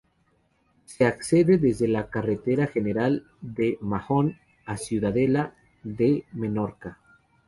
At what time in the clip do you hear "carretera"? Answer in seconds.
2.09-2.65